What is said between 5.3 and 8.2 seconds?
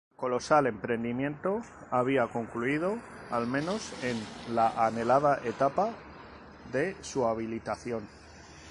etapa de su habilitación.